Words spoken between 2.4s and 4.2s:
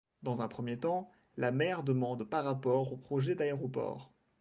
rapport au projet d'aéroport.